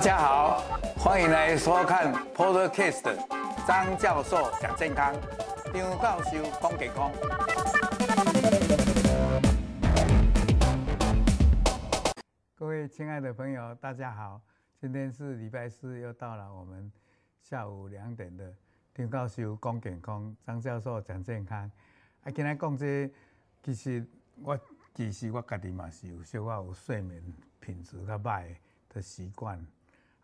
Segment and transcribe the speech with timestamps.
[0.00, 0.60] 大家好，
[0.96, 3.02] 欢迎来收看 Podcast
[3.66, 5.14] 张教授讲健康，
[5.74, 7.12] 张教授讲健康。
[12.54, 14.40] 各位亲爱的朋友，大家好，
[14.80, 16.90] 今天是礼拜四，又到了我们
[17.42, 18.50] 下午两点的
[18.94, 21.70] 张教授讲健康，张教授讲健康。
[22.22, 23.12] 啊，今天讲这，
[23.62, 24.06] 其实
[24.40, 24.58] 我
[24.94, 27.22] 其实我家己嘛是有小可有睡眠
[27.60, 28.56] 品质较歹
[28.88, 29.62] 的习惯。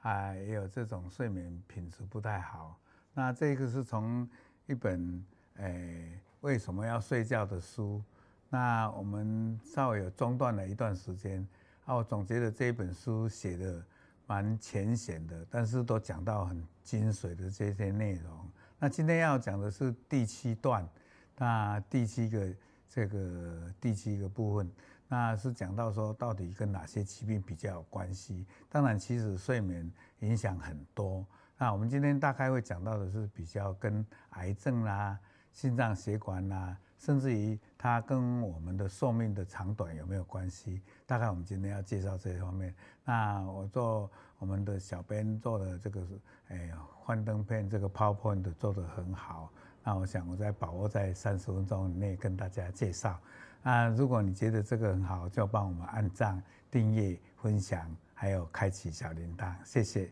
[0.06, 2.78] 啊，也有这种睡眠品质不太好。
[3.12, 4.28] 那这个是从
[4.66, 5.20] 一本
[5.54, 8.00] 诶、为什么要睡觉的书。
[8.48, 11.44] 那我们稍微有中断了一段时间。
[11.86, 13.84] 啊，我总觉得这一本书写的
[14.28, 18.48] 蛮浅显的，但是都讲到很精髓的这些内容。
[18.78, 20.88] 那今天要讲的是第七段，
[21.36, 22.54] 那第七个
[22.88, 24.70] 这个第七个部分。
[25.08, 28.44] 那是讲到说，到底跟哪些疾病比较有关系？
[28.68, 29.90] 当然，其实睡眠
[30.20, 31.24] 影响很多。
[31.56, 35.18] 那我们今天大概会讲到的是比较跟癌症啦、
[35.52, 40.82] 心脏血管啦，甚至于它跟我们的寿命的长短有没有关系？
[41.06, 42.74] 大概我们今天要介绍这一方面。
[43.04, 49.50] 那我做我们的小编做的这个是，哎，幻灯片这个 PowerPoint 做得很好。
[49.82, 53.18] 那我想我在把握在三十分钟以内跟大家介绍。
[53.62, 56.40] 啊，如果你觉得这个很好，就帮我们按赞、
[56.70, 60.08] 订阅、分享，还有开启小铃铛，谢谢。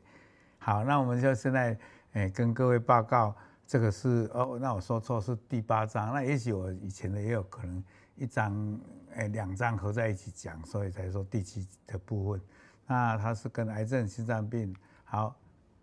[0.58, 1.78] 好，那我们就现在
[2.14, 3.32] 诶跟各位报告，
[3.66, 7.84] 这个是哦，那我说错是第八章，那也许我以前的也有可能
[8.16, 8.80] 一章
[9.14, 12.40] 诶两章合在一起讲，所以才说第七的部分。
[12.86, 14.74] 那它是跟癌症、心脏病。
[15.04, 15.36] 好，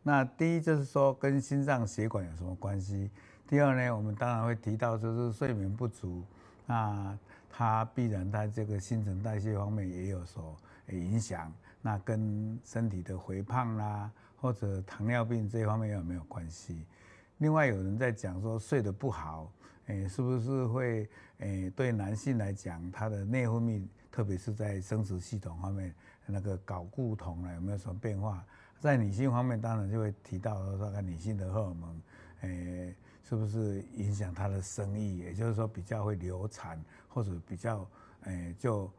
[0.03, 3.09] 那第一就是说跟心脏血管有什么关系？
[3.47, 6.25] 第二呢，我们当然会提到就是睡眠不足，
[6.65, 7.17] 那。
[7.61, 16.83] 它必然在这个新陈代谢方面也有所影响，那跟身体的肥胖啦，或者糖尿病这方面有没有关系？
[17.37, 19.53] 另外有人在讲说睡得不好，
[19.85, 21.07] 诶，是不是会
[21.37, 25.93] 诶对男性来讲，他的内分泌，特别是在生殖系统方面，
[26.25, 28.43] 那个睾固酮啊有没有什么变化？
[28.79, 32.01] 在女性方面，当然就会提到说，看女性的荷尔蒙，
[32.41, 32.95] 诶。
[33.23, 35.19] 是不是影响他的生育？
[35.19, 37.87] 也就是说，比较会流产，或者比较，
[38.23, 38.91] 诶，就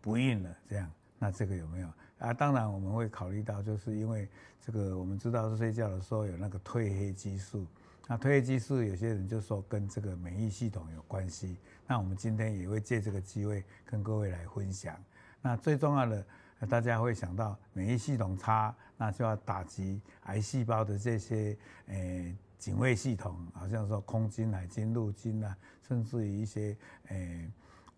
[0.00, 0.90] 不孕了这样。
[1.18, 1.88] 那这个有没有
[2.18, 2.32] 啊？
[2.32, 4.28] 当然我们会考虑到，就是因为
[4.60, 7.66] 这个我们知道睡觉的时候有那个褪黑激素。
[8.06, 11.56] 那褪黑激素有些人就说跟这个免疫系统有关系。
[11.86, 14.96] 那我们今天也会借这个机会跟各位来分享。
[15.42, 16.26] 那最重要的，
[16.68, 22.36] 大家会想到免疫系统差，那就要打击癌细胞的这些，诶。
[22.60, 25.56] 警卫系统好像说空军、海军、陆军啊，
[25.88, 26.76] 甚至于一些
[27.08, 27.50] 诶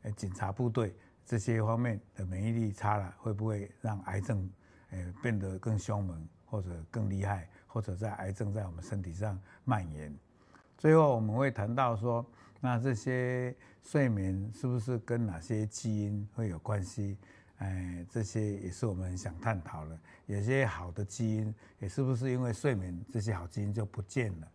[0.03, 0.95] 诶警察部队
[1.27, 4.49] 这些方面的免疫力差了，会不会让癌症
[4.91, 10.17] 诶变得更凶猛，或者更厉害，或者在癌症在我们身体上蔓延？
[10.79, 12.25] 最后我们会谈到说，
[12.61, 13.53] 那这些
[13.83, 17.19] 睡眠是不是跟哪些基因会有关系？
[17.63, 19.97] 哎，这些也是我们想探讨的。
[20.27, 24.49] 有些好的基因，也是不是因为睡眠，这些好基因就不见了？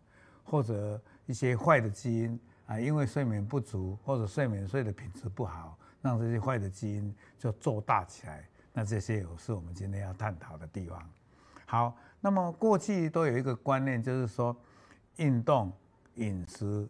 [0.44, 8.46] 或者一些坏的基因啊，因为睡眠不足，或者睡眠睡的品质不好，让这些坏的基因就做大起来。
[8.74, 11.10] 那这些也是我们今天要探讨的地方。
[11.64, 14.54] 好，那么过去都有一个观念，就是说，
[15.16, 15.72] 运动、
[16.16, 16.86] 饮食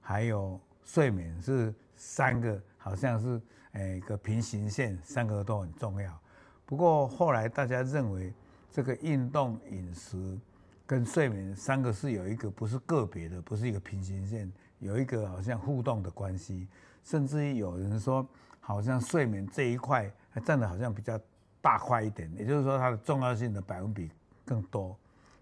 [0.00, 3.40] 还有睡眠是三个，好像是。
[3.72, 6.20] 诶，一个平行线，三个都很重要。
[6.66, 8.30] 不过后来大家认为，
[8.70, 10.38] 这个运动、饮食
[10.86, 16.68] 跟睡眠三个是有一个不是个别的，不是一个平行线，有一个好像互动的关系。
[17.02, 18.28] 甚至于有人说，
[18.60, 21.18] 好像睡眠这一块还占的好像比较
[21.62, 24.10] 大块一点，也就是说它的重要性的百分比
[24.44, 24.94] 更多。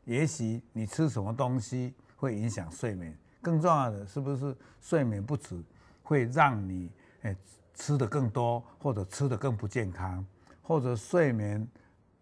[0.04, 3.12] 也许你吃什么东西会影响睡眠，
[3.42, 5.60] 更重要的是不是睡眠不足
[6.04, 6.88] 会让你
[7.22, 7.36] 诶。
[7.72, 10.22] 吃的更多，或者吃的更不健康，
[10.60, 11.66] 或者睡眠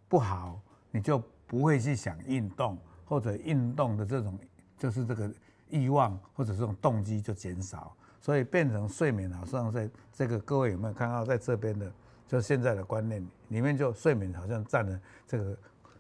[0.06, 0.60] 不好，
[0.92, 4.38] 你就不会去想运动，或者运动的这种
[4.76, 5.28] 就是这个
[5.70, 11.92] 欲望或者这种动机就减少，所以变成睡眠好像在这个各位有没有看到在这边的，
[12.28, 15.58] 就现在的观念里面，就睡眠好像占了这个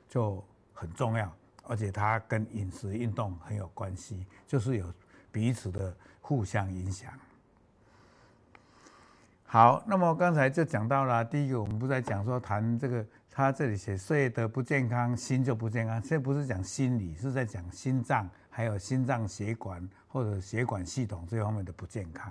[0.08, 1.34] 就很重要，
[1.64, 4.86] 而且它跟饮食运动很有关系，就是有
[5.32, 7.12] 彼此的互相影响。
[9.50, 15.98] 好，那么刚才就讲到了第一个，我们不是在讲说谈这个，他这里写睡得不健康，心就不健康。
[16.02, 22.30] 现在不是讲心理，是在讲心脏，还有心脏血管或者血管系统这方面的不健康。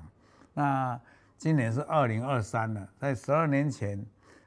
[0.53, 0.99] 那
[1.39, 4.05] 今年是二零二三了，在十二年前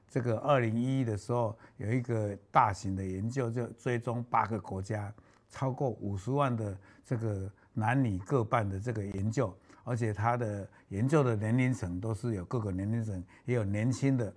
[0.08, 5.12] 这个二零一一的时候有一个大型的研究，就追踪八个国家，
[5.48, 9.52] 超过五十万的这个男女各半的这个研究，
[9.90, 14.32] 而且他的研究的年龄层都是有各个年龄层，也有年轻的，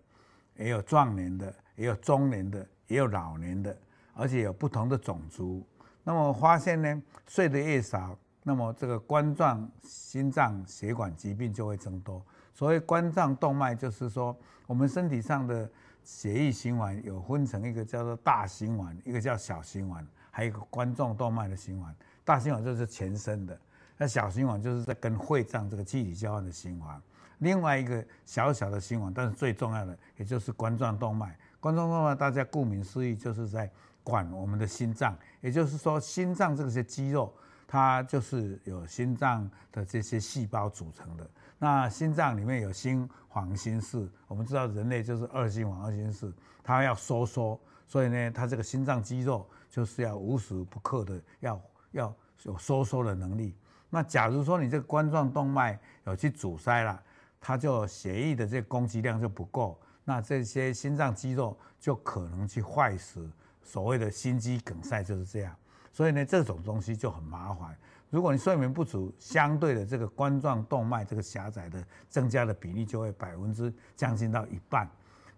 [0.57, 3.77] 也有壮年的，也有中年的，也有老年的，
[4.15, 5.63] 而且有不同的种族。
[6.03, 12.25] 那么发现呢，睡得越少，那么这个冠状心脏血管疾病就会增多。
[12.55, 14.35] 所谓冠状动脉，就是说
[14.65, 15.69] 我们身体上的
[16.03, 21.95] 血液循环有分成一个叫做大循环，一个叫小循环，还有一个冠状动脉的循环。
[22.23, 23.55] 大循环就是全身的，
[23.97, 27.01] 那小循环就是在跟肺脏这个气体交换的循环。
[27.39, 31.37] 另外一个小小的循环，但是最重要的，也就是冠状动脉。
[31.59, 33.69] 冠状动脉大家顾名思义就是在
[34.03, 37.33] 管我们的心脏，也就是说心脏这些肌肉，
[37.67, 41.29] 它就是有心脏的这些细胞组成的。
[41.57, 46.31] 那心脏里面有心房心室，我们知道人类就是二心房二心室，
[46.61, 51.61] 它要收缩，所以呢，它这个心脏肌肉就是要无时不刻的要
[51.91, 53.55] 要有收缩的能力。
[53.93, 56.99] 那假如说你这个冠状动脉有去阻塞了，
[57.39, 63.29] 它就血液的这个供给量就不够，那这些心脏肌肉就可能去坏死，
[63.61, 65.55] 所谓的心肌梗塞就是这样。
[65.91, 67.77] 所以呢，这种东西就很麻烦。
[68.09, 74.89] 如果你睡眠不足，相对的这个冠状动脉这个狭窄的增加的比例就会百分之将近到一半。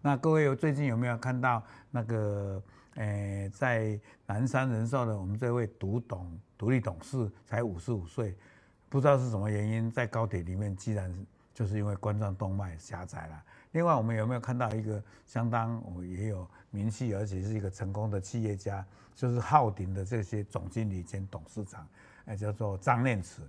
[0.01, 1.61] 那各位最近有没有看到
[1.91, 2.63] 那个
[2.95, 8.35] 诶，在南山人寿的我们这位独董独立董事才五十五岁，
[8.89, 11.13] 不知道是什么原因在高铁里面，既然
[11.53, 13.43] 就是因为冠状动脉狭窄了。
[13.73, 21.85] 另外我们有没有看到一个相当我也有名气，而且是一个成功的企业家，就是浩鼎的这些总经理兼董事长。
[22.25, 23.41] 哎，叫做张念慈，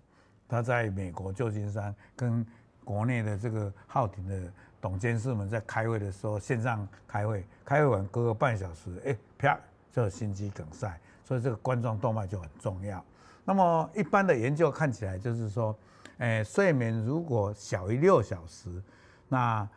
[0.49, 2.45] 他在美国旧金山跟
[2.85, 4.53] 国内的这个浩鼎的
[4.87, 9.59] 董监事们在开会的时候，线上开会，开会完隔个半小时，哎，啪，
[9.91, 13.05] 就心肌梗塞，所以这个冠状动脉就很重要。
[13.45, 15.77] 那么一般的研究看起来就是说，
[16.19, 18.81] 哎，睡眠如果小于六小时，
[19.27, 19.69] 那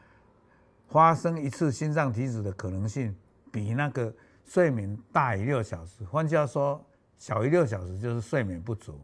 [0.89, 3.15] 发生一次心脏停止的可能性
[3.51, 4.13] 比那个
[4.45, 6.79] 睡眠大于六小时，换句话说。
[7.17, 8.97] 小于六小时就是睡眠不足，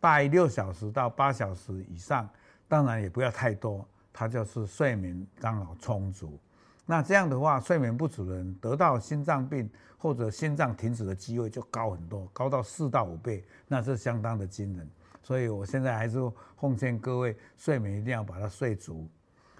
[0.00, 2.26] 大于六小时到八小时以上，
[2.66, 6.38] 当然也不要太多，他就是睡眠刚好充足。
[6.86, 14.88] 那这样的话，睡眠不足的人得到心脏病或者心脏停止的机会就高很多，高到四到五倍，那是相当的惊人。
[15.22, 16.18] 所以我现在还是
[16.56, 19.08] 奉劝各位，睡眠一定要把它睡足。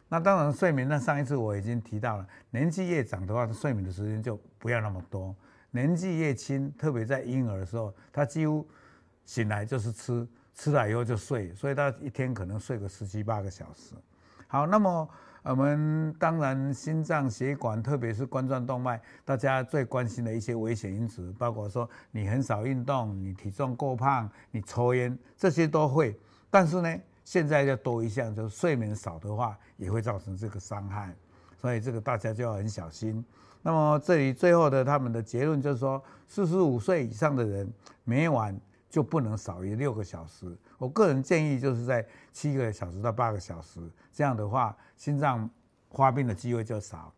[0.09, 5.33] 那当然，睡眠那上一次我已经提到了，年纪越长的话，睡眠的时间就不要那么多。
[5.71, 8.67] 年纪越轻，特别在婴儿的时候，他几乎
[9.25, 13.95] 醒来就是吃，吃了以后就睡，所以他一天可能睡个十七八个小时。
[14.53, 15.09] 好，那么
[15.45, 26.19] 我们当然心脏血管，特别是冠状动脉，大家最关心的一些危险因子，包括说你很少运动，你体重过胖，你抽烟，这些都会。
[26.51, 26.93] 但是呢，
[27.25, 31.15] 现在要多一项，就是睡眠少的话，也会造成这个伤害，
[31.57, 33.25] 所以这个大家就要很小心。
[33.63, 38.61] 那么这里最后的他们的结论就是说，四十五岁以上的人每晚
[38.91, 40.55] 就不能少于六个小时。
[40.77, 43.81] 我个人建议就是在七个小时到八个小时，
[44.13, 45.49] 这样的话心脏
[45.93, 47.11] 发病的机会就少。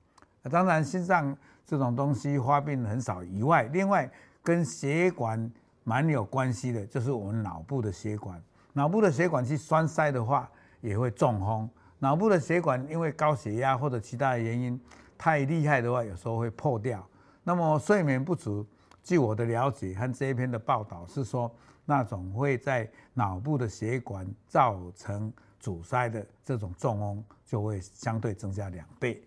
[0.51, 4.09] 当然，心脏这种东西发病很少以外，另外
[4.43, 5.51] 跟血管
[5.83, 8.41] 蛮有关系的，就是我们脑部的血管。
[8.75, 10.49] 脑部的血管去栓塞的话，
[10.81, 11.69] 也会中风。
[11.99, 14.81] 脑部的血管因为高血压或者其他的原因。
[15.17, 17.07] 太厉害的话，有时候会破掉。
[17.45, 18.67] 那么睡眠不足，
[19.05, 21.49] 据我的了解和这一篇的报道是说，
[21.85, 29.23] 那种会在脑部的血管造成阻塞的这种中风，就会相对增加两倍。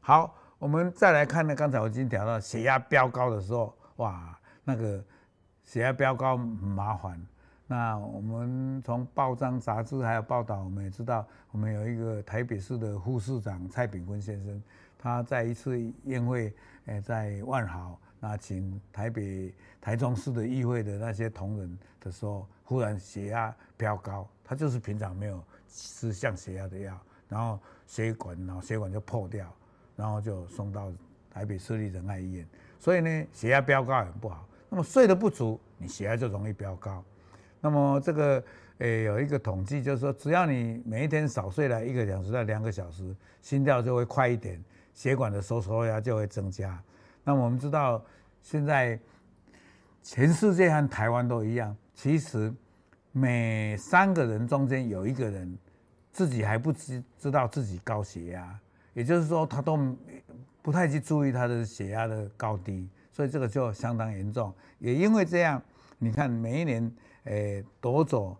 [0.00, 5.02] 好，我们再来看呢，刚才我已经讲到血压飙高的时候，哇，那个
[5.64, 7.20] 血压飙高很麻烦。
[7.66, 14.62] 那我们从报章杂志还有报道，我们也知道，我们有一个台北市的副市长蔡炳坤先生，
[14.96, 17.98] 他在一次宴会，诶，在万豪，
[18.28, 27.56] 那请台北、台中市的议会的那些同仁的时候，忽然血压飙高，他就是平常没有吃降血压的药，然后
[27.86, 29.46] 血管，然后血管就破掉，
[29.94, 30.92] 然后就送到
[31.30, 32.44] 台北市立仁爱医院。
[32.80, 34.44] 所以呢，血压飙高很不好。
[34.68, 37.04] 那么睡得不足，你血压就容易飙高。
[37.60, 38.42] 那么这个
[38.78, 44.60] 诶有一个统计，就是说只要你每一天少睡了一个小时到两个小时，心跳就会快一点，
[44.94, 46.82] 血管的收缩压就会增加。
[47.22, 48.04] 那我们知道
[48.46, 48.96] 现在
[50.04, 52.54] 全世界和台湾都一样，其实
[53.10, 55.58] 每三个人中间有一个人
[56.12, 58.56] 自己还不知知道自己高血压，
[58.94, 59.76] 也就是说他都
[60.62, 64.54] 不太去注意他的血压的高低，所以这个就相当严重。
[64.78, 65.60] 也因为这样，
[65.98, 66.92] 你看每一年，
[67.24, 68.36] 诶，夺走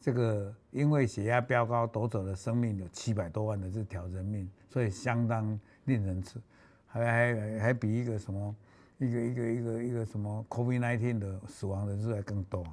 [0.00, 6.40] 这个因为血压飙高夺走的生命有七百多万的这条人命，所以相当令人吃，
[6.86, 8.54] 还还还比一个什么
[8.98, 12.64] 一个一个一个一个什么 COVID-19 的死亡人数还更多。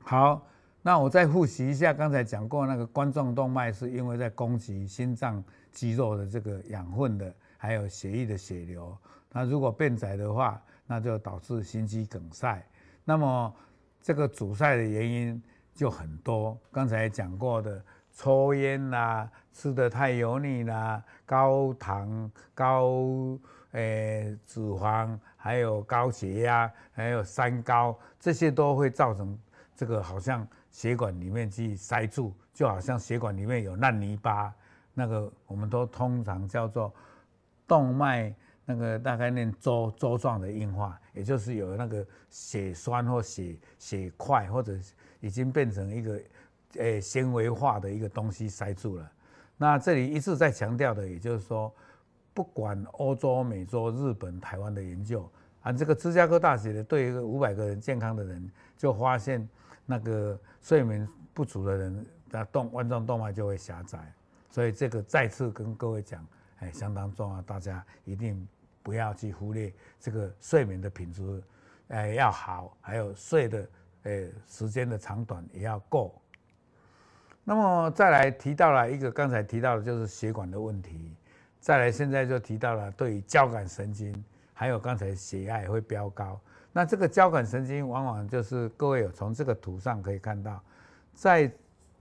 [0.00, 0.46] 好。
[0.80, 8.96] 那我再复习一下刚才讲过那个冠状动脉，是因为在供给心脏肌肉的这个养分的，还有血液的血流。
[9.32, 12.64] 那如果变窄的话，那就导致心肌梗塞。
[13.04, 13.54] 那么
[14.00, 15.42] 这个阻塞的原因
[15.74, 17.84] 就很多，刚才讲过的
[18.14, 23.38] 抽烟啦、吃得太油腻啦、高糖、高
[23.78, 29.38] 诶、脂肪，还有高血压，还有三高，这些都会造成
[29.74, 30.46] 这个好像。
[30.70, 34.54] 血管里面去塞住，就好像血管里面有烂泥巴，
[34.94, 36.94] 那个我们都通常叫做
[37.66, 38.32] 动脉
[38.64, 44.78] 那个大概念粥粥状的硬化，也就是有那个血栓或血血块，或者
[45.20, 46.20] 已经变成一个
[46.74, 49.10] 诶纤维化的一个东西塞住了。
[49.56, 51.74] 那这里一直在强调的，也就是说，
[52.38, 55.28] 不管欧洲、美洲、日本、台湾的研究，
[55.62, 59.48] 啊，这个芝加哥大学的对一个五百个人健康的人就发现。
[59.90, 63.98] 那个睡眠不足的人，那动冠状动脉就会狭窄，
[64.50, 66.22] 所以这个再次跟各位讲，
[66.58, 68.46] 哎，相当重要，大家一定
[68.82, 71.42] 不要去忽略这个睡眠的品质，
[71.88, 73.68] 哎，要好，还有睡的，
[74.02, 76.14] 哎，时间的长短也要够。
[77.42, 81.16] 那么再来提到了一个，刚才提到的就是血管的问题，
[81.60, 84.12] 再来现在就提到了对于交感神经，
[84.54, 86.40] 还有刚才血压也会飙高。
[86.72, 90.62] 那这个交感神经往往就是各位有从这个图上可以看到，
[91.14, 91.50] 在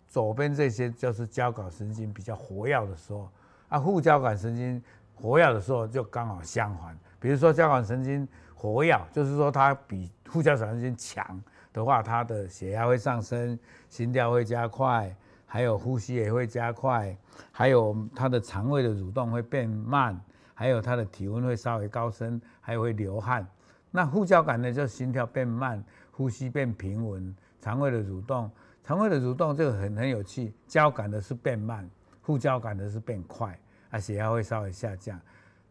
[0.07, 3.29] 左边这些就是交感神经比较活跃的时候，
[3.69, 4.81] 啊，副交感神经
[5.15, 6.97] 活跃的时候就刚好相反。
[7.19, 11.41] 比如说交感神经活跃，就是说它比副交感神经强
[11.73, 13.57] 的话，它的血压会上升，
[13.89, 15.13] 心跳会加快，
[15.47, 17.17] 还有呼吸也会加快，
[17.51, 20.19] 还有它的肠胃的蠕动会变慢，
[20.53, 23.47] 还有它的体温会稍微高升，还有会流汗。
[23.89, 28.51] 那副交感呢，就心跳变慢，呼吸变平稳，肠胃的蠕动，
[28.83, 30.53] 肠胃的蠕动这个很很有趣。
[30.67, 31.89] 交感的是变慢，
[32.21, 33.57] 副交感的是变快，
[33.89, 35.19] 啊，血压会稍微下降。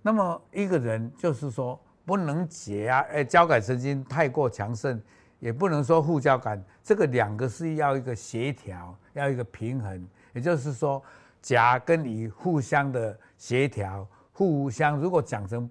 [0.01, 5.01] 那么一个人就是说不能解压，哎，交感神经太过强盛，
[5.39, 10.07] 也不能说副交感，这个两个是要一个协调，要一个平衡。
[10.33, 11.03] 也就是说，
[11.41, 15.69] 甲跟乙互相的协调，互相如果讲成。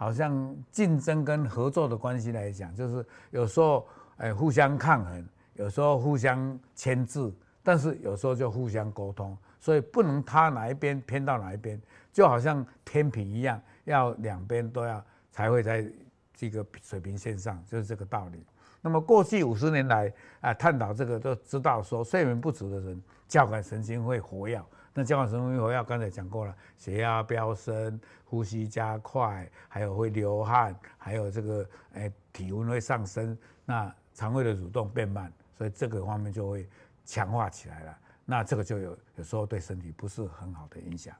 [0.00, 3.84] 好像竞争跟合作的关系来讲，就是有时候
[4.18, 7.28] 哎互相抗衡，有时候互相牵制，
[7.64, 11.82] 但是有时候就互相沟通，所以不能他哪一边偏到哪一边，
[12.12, 15.84] 就好像天平一样，要两边都要才会在
[16.32, 18.40] 这个水平线上，就是这个道理。
[18.80, 24.62] 那么过去五十年来啊，探讨这个都知道说，睡眠不足的人，交感神经会活跃。
[24.94, 36.68] 那交感神经活跃，刚才讲过了，血压飙升，呼吸加快，还有会流汗，还有这个诶、欸、体温会上升，那肠胃的蠕动变慢，所以这个方面就会
[37.04, 37.98] 强化起来了。
[38.24, 41.14] 那这个就有有时候对身体不是很好的影响。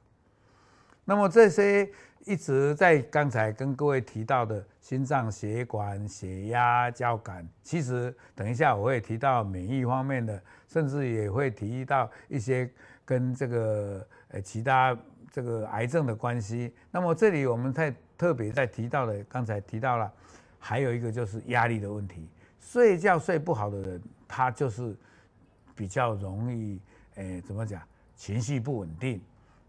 [1.08, 1.88] 那么这些
[2.26, 10.38] 一直在刚才跟各位提到的心脏血管、血压、交感，其实等一下我会提到免疫方面的，
[10.68, 12.70] 甚至也会提到一些。
[13.08, 14.94] 跟这个呃其他
[15.32, 20.12] 这个癌症的关系，那么这里我们在特别在提到的，刚才提到了，
[20.58, 22.28] 还有一个就是压力的问题。
[22.60, 24.94] 睡觉睡不好的人，他就是
[25.74, 26.78] 比较容易，
[27.14, 27.80] 诶怎么讲，
[28.14, 29.18] 情绪不稳定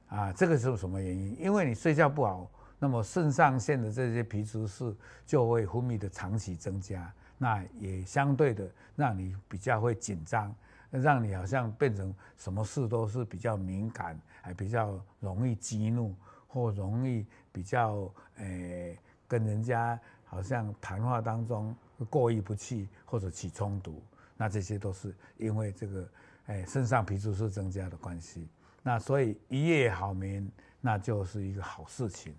[0.09, 0.33] 啊。
[0.33, 1.39] 这个是什么原因？
[1.39, 10.53] 因为你睡觉不好，那么肾上腺的这些皮质素就会分泌的长期增加，那也相对的让你比较会紧张。
[10.91, 16.15] 让你好像变成什么事都是比较敏感，还比较容易激怒，
[16.47, 18.97] 或容易比较诶、
[19.27, 21.75] 跟人家好像谈话当中
[22.09, 24.01] 过意不去或者起冲突，
[24.35, 26.09] 那这些都是因为这个
[26.47, 28.47] 诶肾上皮质素增加的关系。
[28.89, 32.33] 那所以一夜好眠，那就是一个好事情。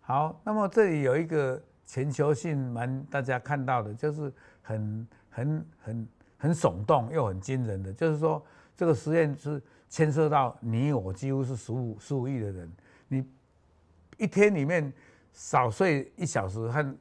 [0.00, 4.32] 好，那么这里有一个全球性蛮大家看到的，就是
[4.62, 6.08] 很很很。
[6.36, 8.44] 很耸动又很惊人的，就是说
[8.76, 12.72] 这个实验是牵涉到你我几乎是十五十五亿的人，
[13.08, 13.26] 你
[14.18, 14.92] 一天里面
[15.32, 16.96] 少睡一小时和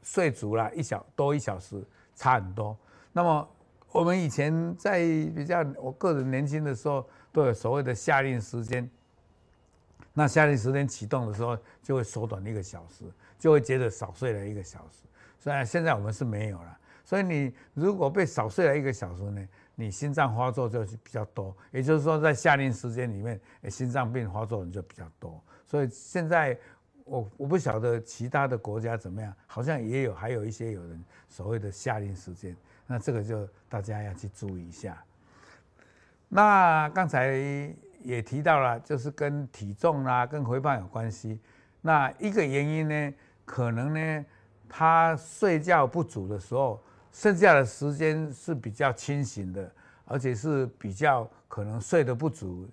[0.00, 1.82] 睡足了一小多一小时
[2.14, 2.76] 差很多。
[3.12, 3.48] 那么
[3.92, 5.00] 我们以前在
[5.34, 8.88] 比较我个人年轻的时候都有所谓的夏令时间，
[10.14, 13.04] 那夏令时间启动的时候就会缩短一个小时，
[13.38, 15.02] 就会觉得少睡了一个小时。
[15.38, 21.56] 虽然现在我们是没有了，所以你如果被少睡了一个小时呢，你心脏发作就是比较多。
[21.72, 25.42] 也就是说，在夏令时间里面，心脏病发作人就比较多。
[25.66, 26.56] 所以现在
[27.04, 32.54] 我我不晓得其他的国家怎么样，好像也有还有一些有人所谓的夏令时间，
[32.90, 35.00] 那这个就大家要去注意一下。
[36.28, 37.28] 那刚才
[38.00, 41.38] 也提到了，就是跟体重啦、跟肥胖有关系。
[41.80, 44.26] 那一个原因呢，可能呢。
[44.72, 46.80] 他睡觉不足的时候，
[47.10, 49.68] 剩下的时间是比较清醒的，
[50.04, 52.70] 而且是比较可能睡得不足，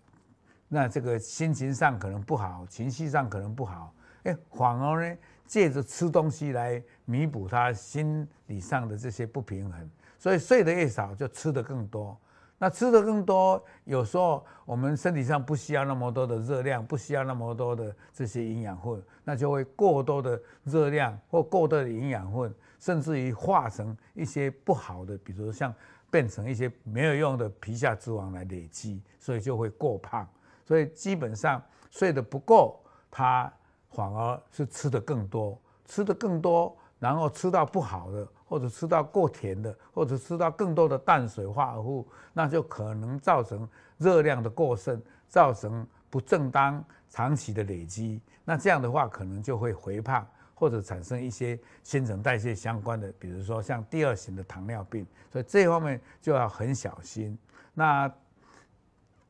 [0.68, 3.92] 那这个心情上可能不好，情绪上可能不好，
[4.26, 12.18] 哎，反而呢，借着吃东西来弥补他心理上的这些不平衡，所以睡得越少，就吃得更多。
[12.60, 25.72] 那吃的更多，有时候我们身体上不需要那么多的热量，不需要那么多的这些营养分，那就会过多的热量或过多的营养分，甚至于化成一些不好的，比如像
[26.10, 30.28] 变成一些没有用的皮下脂肪来累积，所以就会过胖。
[30.66, 33.54] 所以基本上睡得不够，它
[33.92, 38.28] 反而是吃的更多，吃的更多，然后吃到不好的。
[38.48, 48.22] 或者吃到过甜的，或者吃到更多的淡水化合物，那就可能造成热量的过剩，造成不正当长期的累积。
[48.46, 50.26] 那这样的话，可能就会肥胖，
[50.56, 55.06] 或者产生一些新陈代谢相关的，比如说像第二型的糖尿病。
[55.30, 57.38] 所以这方面就要很小心。
[57.74, 58.10] 那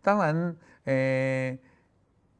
[0.01, 1.57] 当然，诶，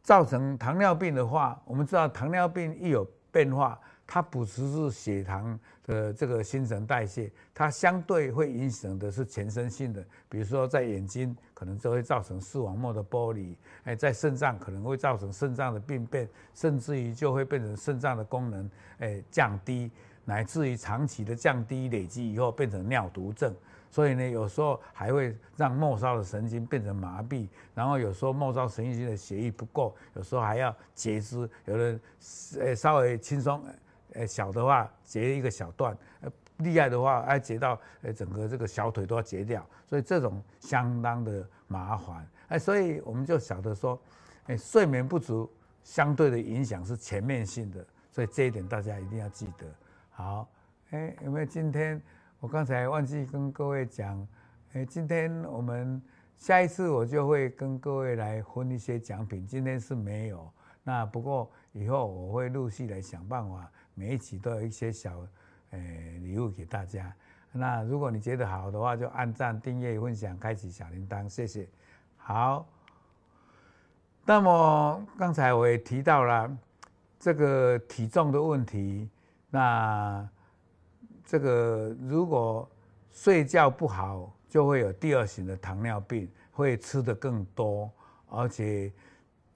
[0.04, 3.80] 造成糖尿病的话，我们知道糖尿病一有变化。
[4.08, 19.92] 它不只是血糖的这个新陈代谢，它相对会影响的是全身性的，比如说在眼睛可能就会造成视网膜的剥离，哎，在肾脏可能会造成肾脏的病变，甚至于就会变成肾脏的功能哎降低，
[20.24, 23.54] 乃至于长期的降低累积以后变成尿毒症，
[23.92, 32.00] 所以呢，有时候还会让末梢的神经变成麻痹，然后有时候末梢神经的血液不够，有时候还要截肢，有的
[32.62, 33.62] 呃稍微轻松。
[34.18, 44.00] 呃，小的话截一个小段，呃，厉害的话，哎，截到呃整个这个小腿都要截掉，所以这种相当的麻烦，哎，所以我们就晓得说，
[44.48, 45.48] 哎，睡眠不足
[45.84, 49.68] 相对的影响是全面性的，所以这一点大家一定要记得。
[50.10, 50.50] 好，
[50.90, 52.02] 哎，有没有今天
[52.40, 54.28] 我刚才忘记跟各位讲，
[54.74, 56.02] 哎，今天我们
[56.38, 60.52] 下一次我就会跟各位来分一些奖品，今天是没有，
[60.84, 63.72] 那不过以后我会陆续来想办法。
[64.00, 65.26] 每一期都有一些小，
[65.72, 67.12] 诶、呃、礼物给大家。
[67.52, 71.68] 那如果你觉得好的话，就按赞、订阅、分享、开启小铃铛，谢谢。
[72.16, 72.64] 好，
[74.24, 76.58] 那么刚才我也提到了
[77.20, 79.10] 这个体重的问题。
[79.50, 80.30] 那
[81.26, 82.70] 这个如果
[83.12, 87.92] 睡觉不好，就会有第二型的糖尿病，会吃得更多，
[88.30, 88.94] 而且。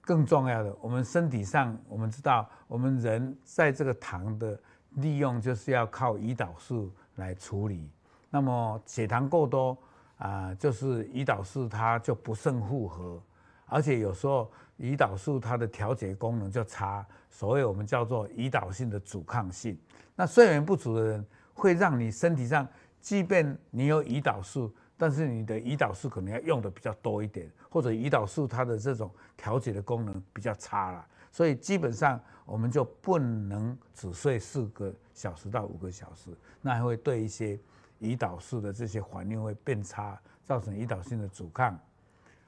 [0.04, 4.60] 更重要的，我们身体上，我们知道，我们人在这个糖的
[4.96, 7.88] 利用，就是要靠胰岛素来处理。
[8.28, 9.78] 那么血糖过多
[10.18, 13.22] 啊，就是胰岛素它就不胜负荷，
[13.66, 19.78] 而且有时候胰岛素它的调节功能就差，所谓我们叫做胰岛性的阻抗性。
[20.16, 22.66] 那睡眠不足的人，会让你身体上，
[23.00, 24.74] 即便你有胰岛素。
[25.02, 37.58] 但是你的胰岛素可能要用的比较多一点，或者胰岛素它的这种调节的功能比较差了，所以基本上我们就不能只睡四个小时到五个小时，那还会对一些
[38.00, 41.76] 胰岛素的这些反应会变差，造成胰岛性的阻抗。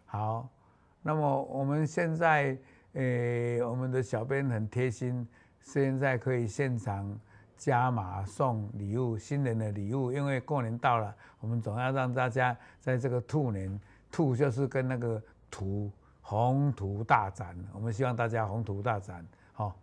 [0.07, 0.49] 好，
[1.03, 2.57] 那么我们现在，
[2.93, 5.27] 诶，我们的小编很贴心，
[5.61, 7.19] 现在可以现场。
[7.57, 15.91] 加码送礼物，新年的礼物，因为过年到了，我们总要让大家在这个兔年，兔就是跟那个图
[16.21, 19.75] 宏图大展，我们希望大家宏图大展，好，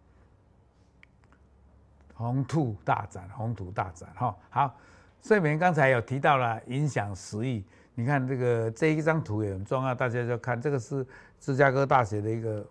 [2.14, 4.76] 宏兔大展，宏图大展，哈，好，
[5.22, 7.64] 睡眠刚才有提到了影响食欲，
[7.96, 11.06] 你看这个这一张图也很重要，大家就看这个是
[11.40, 12.64] 芝加哥大学的一个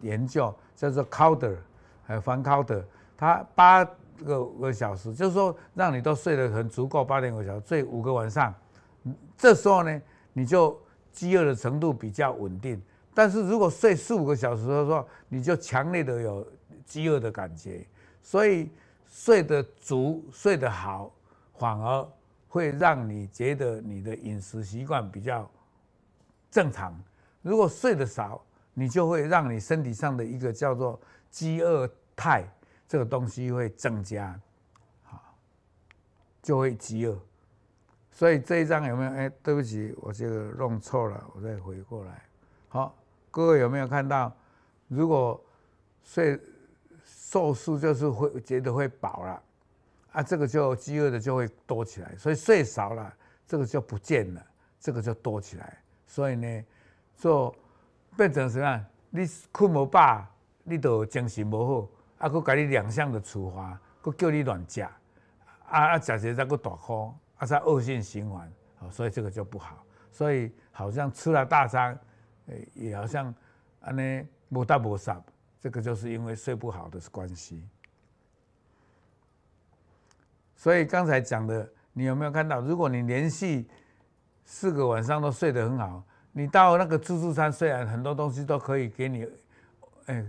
[0.00, 1.58] 研究，叫做 Calder，
[2.04, 2.82] 还有 Van Calder，
[3.16, 3.88] 他八。
[4.22, 8.54] 个五个小时，就是说让你都睡得很足够，八点五小时，睡五个晚上，
[9.36, 10.78] 这时候呢，你就
[11.12, 12.80] 饥饿的程度比较稳定。
[13.14, 16.46] 但是如果睡四五个小时的时候，你就强烈的有
[16.86, 17.86] 饥饿的感觉。
[18.22, 18.70] 所以
[19.06, 21.12] 睡得足、睡得好，
[21.58, 22.08] 反而
[22.48, 25.50] 会让你觉得你的饮食习惯比较
[26.50, 26.98] 正常。
[27.42, 28.40] 如果睡得少，
[28.72, 30.98] 你就会让你身体上的一个叫做
[31.30, 32.44] 饥饿态
[32.92, 34.38] 这个东西会增加，
[35.02, 35.34] 好，
[36.42, 37.18] 就会饥饿。
[38.10, 39.10] 所以这一张有没有？
[39.12, 42.22] 哎，对不起，我这个弄错了，我再回过来。
[42.68, 42.94] 好，
[43.30, 44.30] 各位有没有看到？
[44.88, 45.42] 如果
[46.04, 46.38] 睡
[47.02, 49.42] 瘦素就是会觉得会饱了，
[50.12, 52.14] 啊，这个就饥饿的就会多起来。
[52.18, 53.10] 所以睡少了，
[53.46, 54.46] 这个就不见了，
[54.78, 55.78] 这个就多起来。
[56.06, 56.64] 所以呢，
[57.16, 57.56] 就
[58.18, 58.86] 变成什么？
[59.08, 60.26] 你困无饱，
[60.62, 61.88] 你都精神无好，
[62.22, 64.90] 啊，佫给你两项的处罚，佫叫你乱食，啊
[65.66, 67.12] 啊，食些再佫大哭。
[67.38, 67.44] 啊！
[67.44, 68.48] 再恶性循环，
[68.88, 69.84] 所以这个就不好。
[70.12, 71.98] 所以好像吃了大餐，
[72.46, 73.34] 诶也好像
[73.80, 75.20] 安尼无大无少，
[75.58, 77.68] 这个就是因为睡不好的关系。
[80.54, 82.60] 所以刚才讲的，你有没有看到？
[82.60, 83.68] 如果你连续
[84.44, 89.26] 四个晚上都睡得很好，你到那个自助餐，虽然很多东西都可以给你，
[90.06, 90.24] 哎，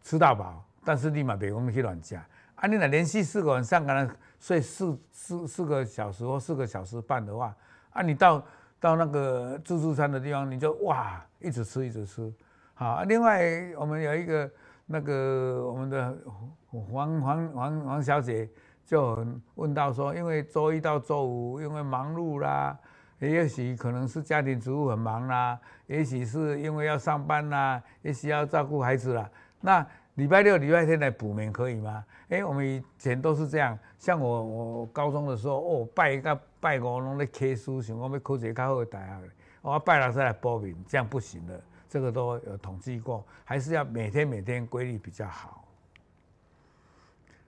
[0.00, 2.14] 吃到饱，但是立马别讲去乱吃。
[2.16, 4.10] 啊，你若连续四个晚上可能。
[4.42, 7.54] 睡四四四个小时或四个小时半的话，
[7.90, 8.44] 啊，你到
[8.80, 12.34] 到那个自助餐的地方，你就哇，一直吃一直吃，
[12.74, 13.04] 好。
[13.04, 14.50] 另外，我们有一个
[14.84, 16.18] 那个我们的
[16.66, 18.50] 黄黄黄黄小姐
[18.84, 22.76] 就问到说，因为周一到周五因为忙碌啦，
[23.20, 29.86] 也许可能是家庭主妇很忙啦，也许是因为要上班啦，也许要照顾孩子啦，那。
[30.16, 32.04] 礼拜六、礼拜天来补眠可以吗？
[32.28, 33.78] 哎，我们以前都是这样。
[33.98, 39.30] 像我，我高中的时候，哦，拜一个拜五拢在 K 书，想讲要考一个较好的大学。
[39.62, 41.58] 我拜了再来补眠，这样不行的。
[41.88, 45.66] 这个都有统计过，还是要每天每天规律比较好。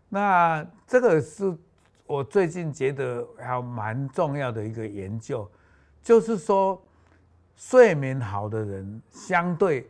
[0.08, 1.54] 那这个是
[2.06, 5.50] 我最近觉得还蛮重要的一个研究，
[6.02, 6.80] 就是说，
[7.56, 9.86] 睡眠好的人，相对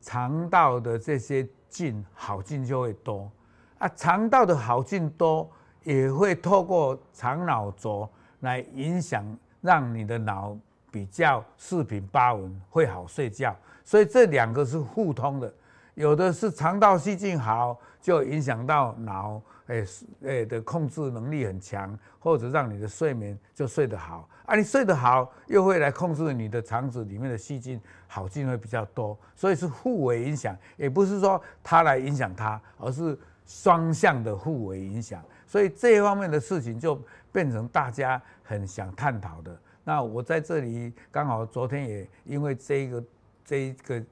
[0.00, 1.46] 肠道的这些。
[1.76, 3.30] 进好进就会多
[3.76, 5.46] 啊，肠道的好进多，
[5.84, 8.08] 也会透过肠脑轴
[8.40, 9.22] 来影响，
[9.60, 10.56] 让你的脑
[10.90, 13.54] 比较四平八稳，会好睡觉。
[13.84, 15.52] 所以这两个是互通的，
[15.92, 19.38] 有的是肠道细菌好，就影响到脑。
[19.66, 19.84] 哎，
[20.24, 24.54] 哎的控制能力很强，或者让你的睡眠就睡得好啊。
[24.56, 35.22] 你睡得好，又会来控制你的肠子里面的细菌，好菌会比较多，所以是互为影响，也不是说它来影响它，而是双向的互为影响。
[35.46, 37.00] 所以这一方面的事情就
[37.32, 39.56] 变成大家很想探讨的。
[39.84, 43.04] 那我在这里刚好昨天也因为这个
[43.44, 44.02] 这一个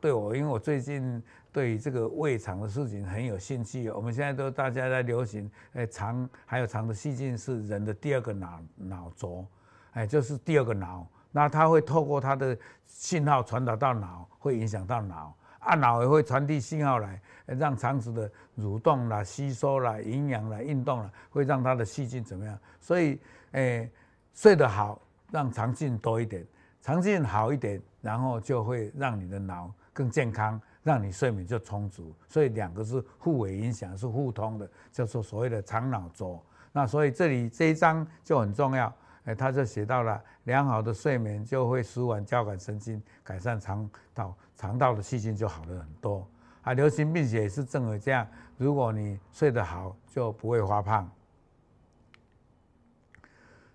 [0.00, 1.22] 对我，因为我最近。
[1.50, 9.44] 对这个胃肠的事情很有兴趣，我们现在都大家在流行，哎，肠还有肠的细菌是人的第二个脑脑轴，
[9.92, 22.56] 哎，就是第二个脑，那它会透过它的信号传导到脑，会影响到脑，啊，脑也会传递信号来，让肠子的蠕动啦、吸收啦、营养啦、运动啦，会让它的细菌怎么样？
[22.78, 23.18] 所以，
[23.52, 23.90] 哎，
[24.34, 25.00] 睡得好，
[25.32, 26.46] 让肠菌多一点，
[26.80, 30.60] 肠镜好一点，然后就会让你的脑更健康。
[30.84, 36.42] 让你睡眠就充足，所以两个是互为影响，是互通的，叫做所谓的肠脑轴。
[36.72, 38.90] 那所以这里这一章就很重要，
[39.24, 46.26] 哎，他就写到了良好的睡眠就会舒缓交感神经，改善肠道，肠道的细菌就好了很多。
[46.62, 51.10] 啊，流行病学也是正为这样，如果你睡得好，就不会发胖。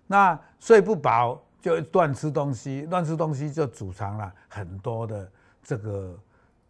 [0.08, 6.14] 那睡不饱就乱吃东西，乱吃东西就储藏了很多的这个。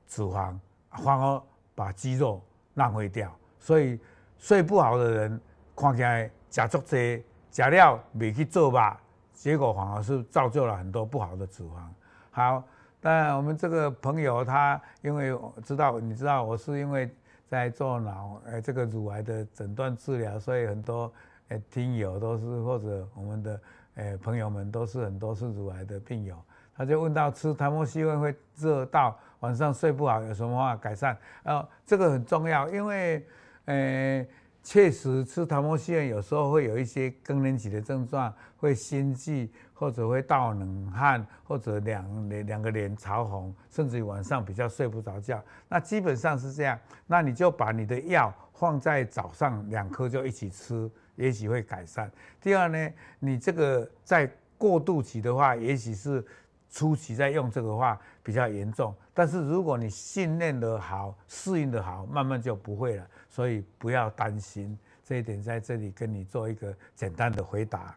[0.07, 0.57] 脂肪
[0.90, 1.42] 反而
[1.74, 2.40] 把肌肉
[2.74, 3.98] 浪费掉，所以
[4.38, 5.40] 睡不好的人
[5.74, 9.00] 看起来吃足多，吃了没去做吧，
[9.33, 11.88] 结果反而是造就了很多不好的脂肪。
[12.30, 12.62] 好，
[13.00, 17.12] 但我们这个朋友他因为知道，你知道我是因为
[17.48, 21.11] 在做脑呃这个乳癌的诊断治疗，所以很多
[21.48, 23.61] 呃听友都是或者我们的
[23.94, 26.37] 呃朋友们都是很多是乳癌的病友。
[26.76, 31.16] 他就问到吃台摩西汶会热到晚上睡不好，有什么话改善？
[31.44, 33.24] 呃，这个很重要，因为
[33.66, 34.26] 呃，
[34.61, 45.40] 确实吃台摩西汶有时候会有一些更年期的症状，会心悸，或者会盗冷汗，或者两脸两个脸潮红，甚至于晚上比较睡不着觉。
[45.68, 46.76] 那基本上是这样，
[47.07, 52.11] 那你就把你的药放在早上两颗就一起吃，也许会改善。
[52.40, 56.24] 第二呢，你这个在过渡期的话，也许是。
[56.70, 63.07] 初期在用这个话比较严重，但是如果你训练的好、适应的好，慢慢就不会了。
[63.29, 67.94] 所以不要担心这一点，在这里跟你做一个简单的回答。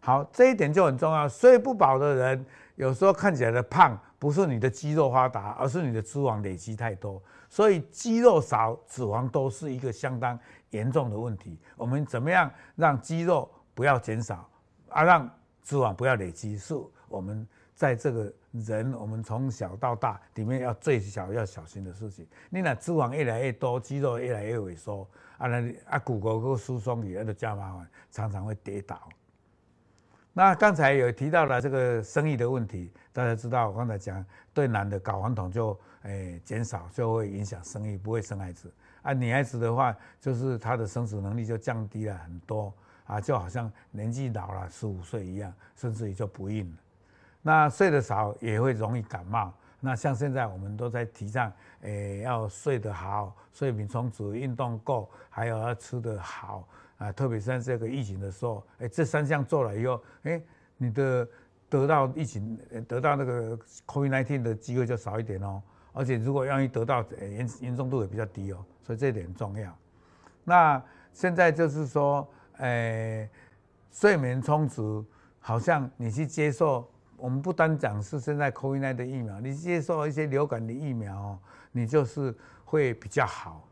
[0.00, 1.26] 好，这一点就很重要。
[1.26, 7.22] 睡不饱的人有时候看起来的胖，不是你的肌肉发达，而是你的脂肪累积太多。
[7.48, 10.38] 所以肌肉少、脂肪多是一个相当
[10.72, 11.58] 严重的问题。
[11.76, 14.46] 我们怎么样让肌肉不要减少，
[14.90, 15.30] 啊，让
[15.62, 16.74] 脂肪不要累积，是
[17.08, 22.26] 我们在这个人我们从小到大里面要最小要小心的事情。
[22.50, 25.08] 你那脂肪越来越多，肌肉越来越萎缩，
[25.38, 29.08] 啊，那啊骨骼个疏松也就加麻烦，常常会跌倒。
[30.34, 38.72] 那刚才有提到了这个生育的问题，大家知道我刚才讲，对男的睾丸酮就诶减少，就会影响生育，不会生孩子。
[39.02, 42.72] 啊，女孩子的话，就是她的生殖能力就降低了很多
[43.04, 46.76] 啊，就好像年纪老了十五岁一样，甚至于就不孕了。
[47.42, 49.52] 那睡得少也会容易感冒。
[49.80, 56.68] 那像现在我们都在提倡，诶要睡得好，睡眠充足，运动够，还有要吃得好。
[56.98, 60.40] 啊，特别是在这个疫情的时候，哎，这三项做了以后，哎，
[60.76, 61.28] 你的
[61.68, 65.60] 得到疫情得到那个 COVID-19 的机会就少一点哦。
[65.92, 68.64] 而且如果万一得到，严严重度也比较低哦。
[68.82, 69.76] 所以这一点很重要。
[70.44, 72.28] 那现在就是说，
[72.58, 73.28] 哎，
[73.90, 75.04] 睡眠充足，
[75.38, 81.38] 好像你去接受，我们不单讲是现在 COVID-19 的疫苗，你接受一些流感的疫苗哦，
[81.70, 83.66] 你就是会比较好。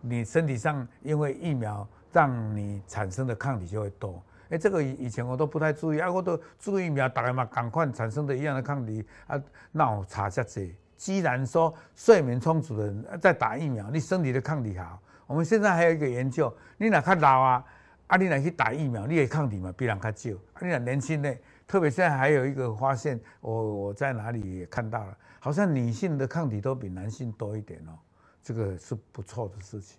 [0.00, 1.88] 你身体上因为疫苗。
[2.14, 10.70] 让你产生的抗体就会多，哎，这个以以前我都不太注意啊，我都注意疫苗，大概嘛赶快产生的一样的抗体啊，那我查下子。
[11.02, 17.64] 既然说睡眠充足的人在打疫苗，你身体的抗体好，我们现在还有一个研究，你哪看老啊，
[18.06, 21.34] 啊你哪去打疫苗，你的抗体嘛必然较少，啊你哪年轻呢，
[21.66, 27.98] 特别现在还有一个发现，我我在哪里也看到了，好像女性的抗体都比男性多一点哦，
[28.40, 29.98] 这个是不错的事情。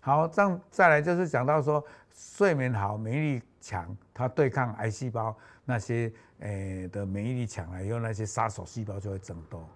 [0.00, 1.84] 好，这样再来就是讲到说，
[2.14, 9.68] 睡眠好，免疫力强，它对抗癌细胞那些诶的免疫力强了以后，那些杀手细胞就会增多，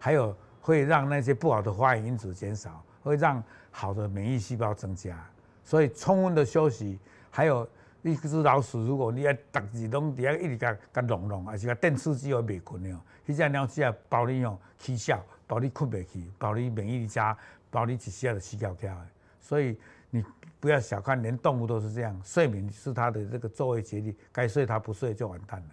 [0.00, 5.24] 还有会让那些不好的发炎因子减少，会让好的免疫细胞增加。
[5.62, 6.98] 所以充分的休息，
[7.30, 7.68] 还有
[8.02, 17.36] 一只老鼠，如果你要逐日拢底下一直甲甲弄弄，还是甲电刺激会未困哦，迄只鸟只要包你用起笑，包你困不去，包你免疫力差，
[17.70, 19.06] 包你一下就死翘翘的。
[19.38, 20.24] 所以你
[20.58, 25.68] 不要小看，连动物都是这样，睡眠是它的这个作为节律，该睡它不睡就完蛋了。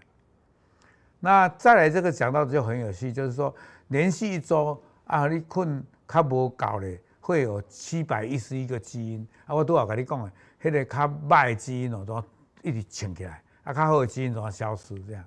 [1.19, 3.53] 那再来这个讲到就很有趣，就是说
[3.87, 12.23] 连续一周啊，你困较无够咧，会有七百一十一个基因啊，我都要跟你讲的，迄个较歹的基因哦都
[12.61, 15.23] 一直请起来，啊，较好的基因都要消失这样。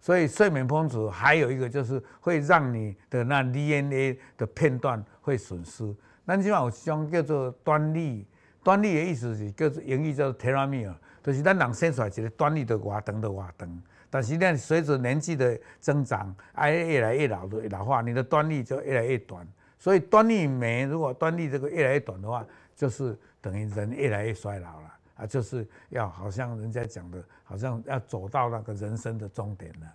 [0.00, 5.94] 所以睡眠充足还有一个就是会让你的那 DNA 的片段会损失。
[6.24, 8.24] 咱即嘛有一种叫做端粒，
[8.62, 10.94] 端粒的意思是叫做英语叫做 telomere，
[11.26, 19.44] 就是咱人生出来一个端粒的活长的活长，但是呢，随着年纪的增长，哎，越来越老的老化，你的端粒就越来越短。
[19.76, 29.92] 所以端粒酶如果端粒这个越来越短的话，就是等于人越来越衰老了啊，就是要好像人家讲的，好像要走到那个人生的终点了。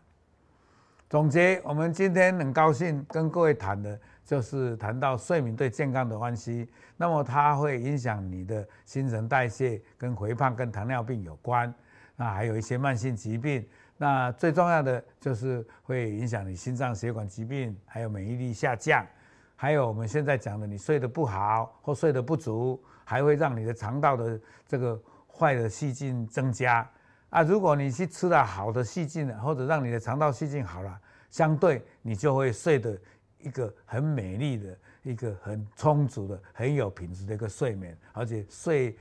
[1.12, 4.00] 总结，我们今天很高兴跟各位谈的。
[4.24, 11.74] 就是谈到睡眠对健康的关系，那么它会影响你的新陈代谢，跟肥胖、跟糖尿病有关。
[12.16, 19.06] 那还有一些慢性疾病，那最重要的就是会影响你心脏血管疾病，还有免疫力下降，
[19.58, 24.98] 还有我们现在讲的你睡得不好或睡得不足，还会让你的肠道的这个
[25.28, 26.90] 坏的细菌增加。
[27.32, 32.96] 啊，如果你去吃了好的细菌，或者让你的肠道细菌好了，相对你就会睡得。
[33.44, 38.96] 一个很美丽的、一个很充足的、很有品质的一个睡眠，而且睡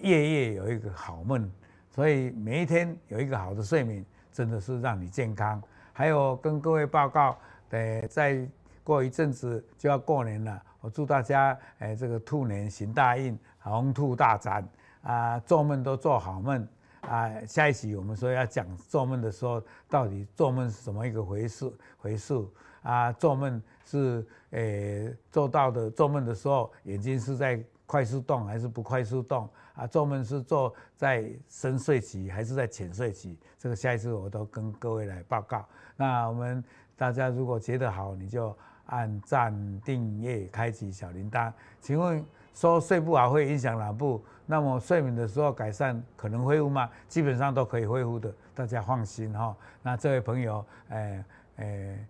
[0.00, 1.48] 夜夜有一个好梦，
[1.94, 5.62] 所以每一天有一个好的睡眠，真的是让你健康。
[5.92, 7.38] 还有跟各位报告，
[7.70, 8.44] 呃，再
[8.82, 14.68] 过一阵子就要过年了，我祝大家，哎，这个兔年行大运，鸿兔大展
[15.02, 16.66] 啊，做梦都做好梦
[17.08, 17.44] 啊。
[17.46, 21.72] 下一期我们说要讲做梦的时候，到底做梦是什么一个回事？
[21.98, 22.34] 回事
[22.82, 23.62] 啊，做梦。
[23.86, 25.90] 是诶、做到的。
[25.90, 29.46] 做梦的时候，眼睛是在快速动还是不快速动？
[29.74, 33.38] 啊，做梦是做在深睡期还是在浅睡期？
[33.58, 35.68] 这个下一次我都跟各位来报告。
[35.96, 36.64] 那我们
[36.96, 41.52] 大家如果觉得好，你就按赞、订阅、开启小铃铛。
[41.82, 44.24] 请问说睡不好会影响脑部？
[44.46, 46.88] 那么睡眠的时候改善可能恢复吗？
[47.08, 49.56] 基本上都可以恢复的，大家放心哈。
[49.82, 51.24] 那这位朋友，诶、
[51.56, 52.06] 诶。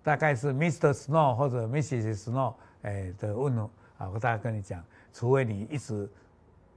[0.00, 0.90] 大概是 Mr.
[0.92, 2.16] Snow 或者 Mrs.
[2.30, 6.08] Snow 诶的问候啊，我大概跟你讲，除非你一直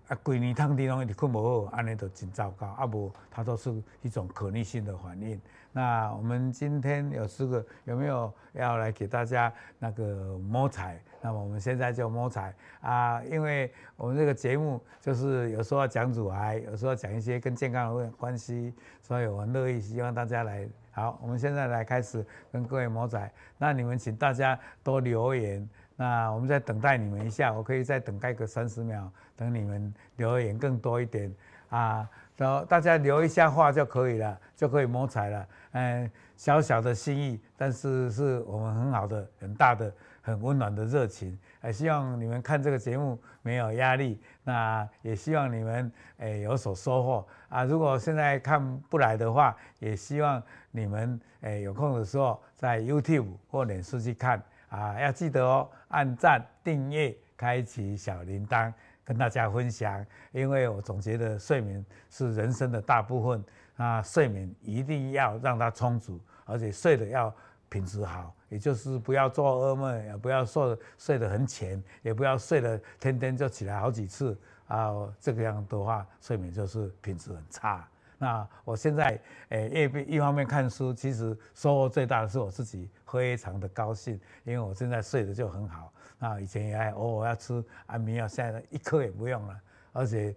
[0.09, 2.67] 啊，规年汤底拢一直困不好，安尼就真糟糕。
[2.67, 3.71] 啊不，它都是
[4.01, 5.39] 一种可逆性的反应。
[5.71, 11.01] 那我们今天有四个，有没有要来给大家那个摸彩？
[11.21, 20.67] 那么我们现在就摸彩啊，因为我们这个节目就是有时候要讲乳癌，有时候讲一些跟健康有关系，所以我很乐意希望大家来。
[20.91, 23.31] 好，我们现在来开始跟各位摸彩。
[23.57, 25.67] 那你们请大家多留言。
[25.95, 31.31] 那我们再等待你们一下，我可以再等待个三十秒，等你们留言更多一点
[31.69, 32.09] 啊。
[32.41, 35.47] 然后大家留一下话就可以了，就可以摸彩了。
[35.73, 41.37] 嗯，小小的心意，但是是我们很好的、很大的、很温暖的热情。
[41.63, 47.63] 也希望你们看这个节目没有压力，那也希望你们诶有所收获啊。
[47.63, 54.41] 如果现在看不来的话，也希望你们诶有空的时候在 YouTube 或脸书去看。
[54.69, 58.73] 啊，要记得哦，按赞、订阅、开启小铃铛，
[59.11, 60.05] 跟大家分享。
[60.31, 63.43] 因为我总觉得睡眠是人生的大部分，
[63.75, 67.33] 啊，睡眠一定要让它充足，而且睡得要
[67.67, 77.85] 品质好，也就是不要做噩梦，也不要睡睡得很浅，也不要睡得天天就起来好几次啊，这个样的话，睡眠就是品质很差。
[78.21, 85.91] 那我现在诶一一方面看书，其实收获最大的是我自己，非常的高兴，因为我现在睡得就很好。
[86.19, 89.59] 那以前也偶尔要吃安眠药，现在一颗也不用了，
[89.91, 90.35] 而且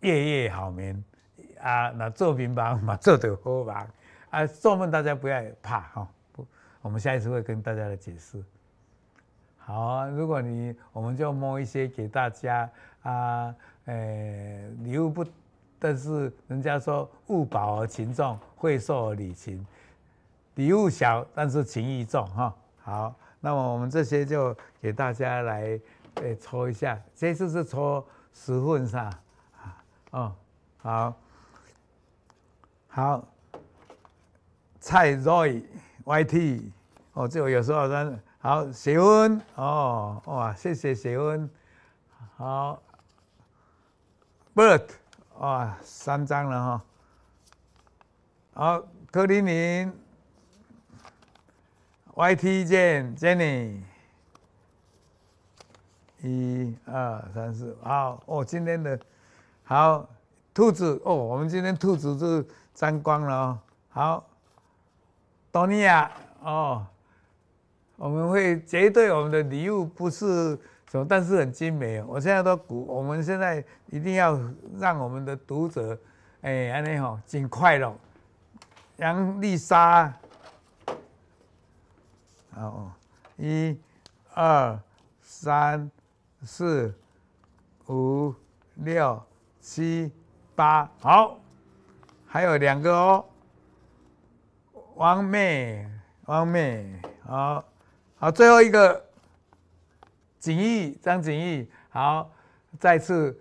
[0.00, 1.04] 夜夜好眠
[1.60, 1.90] 啊。
[1.90, 3.86] 那做平房嘛，做得好吧？
[4.30, 6.46] 啊，做梦大家不要怕哈，不，
[6.80, 8.42] 我们下一次会跟大家来解释。
[9.58, 12.70] 好，如果你我们就摸一些给大家
[13.02, 13.54] 啊，
[13.84, 15.22] 诶，礼物不。
[15.80, 19.64] 但是人家说物薄而情重，会受而礼轻，
[20.56, 22.54] 礼物小，但是情意重哈。
[22.82, 25.80] 好，那么我们这些就给大家来
[26.16, 29.22] 诶抽一下，这次是抽十份是吧？
[30.10, 30.32] 哦，
[30.76, 31.14] 好，
[32.88, 33.28] 好，
[34.80, 35.64] 蔡瑞
[36.04, 36.62] YT，
[37.14, 41.48] 哦，这我有时候说好，谢恩哦，哇，谢谢谢恩，
[42.36, 42.82] 好
[44.54, 44.99] ，Bird。
[45.40, 46.84] 哇，三张了哈！
[48.52, 49.90] 好，柯林林
[52.14, 53.80] ，YT 见，Jenny，
[56.22, 59.00] 一二三四，好哦，今天的，
[59.64, 60.06] 好，
[60.52, 63.58] 兔子哦，我们今天兔子是沾光了哦。
[63.88, 64.28] 好，
[65.50, 66.86] 多尼亚哦，
[67.96, 70.58] 我们会绝对我们的礼物不是。
[70.90, 72.06] 什么但是很精美哦。
[72.08, 74.36] 我现在都鼓，我们现在一定要
[74.76, 75.96] 让我们的读者，
[76.40, 77.94] 哎，安尼吼，尽快乐。
[78.96, 80.12] 杨丽莎，
[82.50, 82.90] 好，
[83.36, 83.78] 一、
[84.34, 84.76] 二、
[85.20, 85.88] 三、
[86.42, 86.92] 四、
[87.86, 88.34] 五、
[88.74, 89.22] 六、
[89.60, 90.10] 七、
[90.56, 91.38] 八，好，
[92.26, 93.24] 还有两个哦。
[94.96, 95.88] 王妹，
[96.24, 97.64] 王妹，好，
[98.18, 99.08] 好，最后一个。
[100.40, 102.32] 景义，张景义，好，
[102.78, 103.38] 再次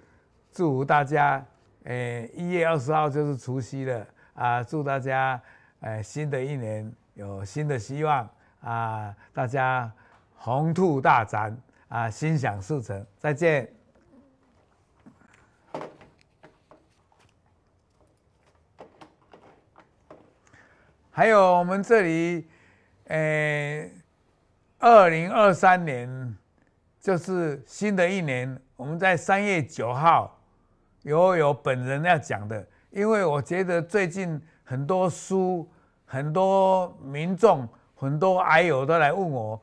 [0.51, 1.43] 祝福大家，
[1.85, 4.61] 诶，一月二十号就是除夕了啊！
[4.61, 5.41] 祝大家，
[5.79, 9.15] 诶，新的一年有新的希望啊！
[9.33, 9.89] 大家
[10.35, 11.57] 鸿兔大展
[11.87, 13.71] 啊，心想事成，再见。
[21.11, 22.45] 还有我们这里，
[23.05, 23.89] 诶，
[24.79, 26.37] 二零二三年。
[26.99, 30.37] 就是新的一年，我们在三月九号
[31.03, 35.67] 有有本人要讲的，因为我觉得最近很多书、
[36.05, 39.61] 很多民众、很多癌友都来问我，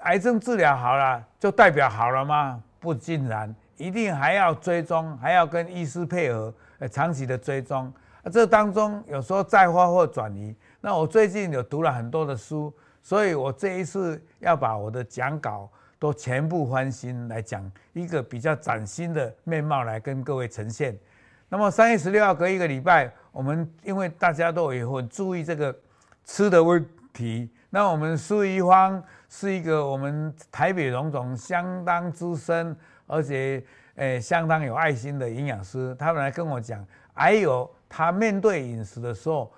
[0.00, 2.62] 癌症治疗好了就代表好了吗？
[2.80, 7.92] 不尽然，一定还要追踪，还要跟医师配合，呃，长期的追踪。
[8.32, 10.56] 这当中有时候再发或转移。
[10.80, 15.68] 那我最近有读了很多的书，所以我这一次要把我的讲稿。
[16.04, 20.94] 都全部翻新来讲一个比较崭新的面貌来跟各位呈现。
[21.48, 25.74] 那么三月十六号隔一个礼拜，我们因为大家都也很注意这个
[26.22, 32.76] 吃的问题，那我们苏一芳是一个我们台北荣总相当资深
[33.06, 39.50] 而且诶相当有爱心的营养师，他们来跟我讲，还有他面对饮食的时候，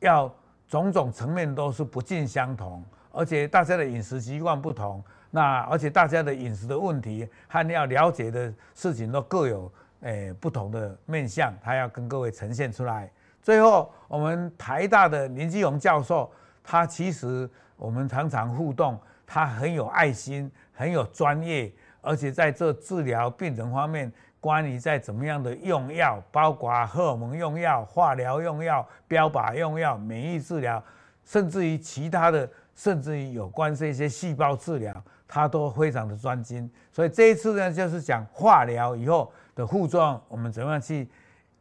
[0.00, 0.30] 要
[0.68, 5.02] 种种层面都是不尽相同，而且大家的饮食习惯不同。
[5.36, 9.70] 那而且大家的饮食的问题和要了解的事情都各有
[10.00, 13.10] 诶、不同的面向，他要跟各位呈现出来。
[13.42, 16.32] 最后，我们台大的林基荣教授，
[16.64, 21.70] 他其实我们常常互动，他很有爱心，很有专业，
[22.00, 24.10] 而且在这治疗病人方面，
[24.40, 30.82] 关于在怎么样的用药，包括荷尔蒙用药、化疗用药、标靶用药、免疫治疗，
[31.26, 34.94] 甚至于其他的，甚至于有关这些细胞治疗，
[35.26, 36.70] 他都非常的专精。
[36.92, 41.08] 所以这一次呢，就是讲化疗以后的副作用，我们怎么样去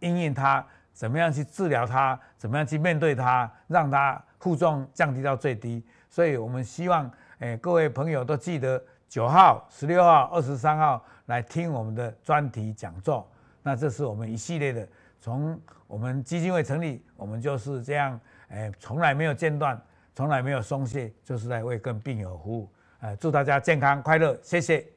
[0.01, 0.63] 应应它，
[0.93, 5.83] 怎么样去治疗它，怎么样去面对它，让它副作用降低到最低。
[6.07, 7.09] 所以我们希望，
[7.39, 11.03] 诶，各位朋友都记得九号、十六号、二十三号。
[11.27, 13.27] 来听我们的专题讲座，
[13.63, 14.87] 那这是我们一系列的，
[15.19, 19.75] 从我们基金会成立，我们就是这样，哎，从来没有间断，
[20.15, 24.94] 从来没有松懈，就是在为跟病友服务，哎，祝大家健康快乐，谢谢。